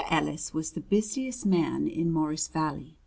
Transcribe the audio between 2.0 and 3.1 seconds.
Morris Valley.